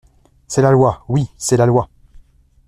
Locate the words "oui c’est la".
1.09-1.67